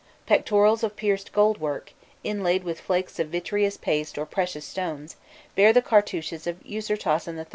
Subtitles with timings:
[0.25, 1.93] Pectorals of pierced gold work,
[2.23, 5.15] inlaid with flakes of vitreous paste or precious stones,
[5.55, 7.45] bear the cartouches of Usirtasen III.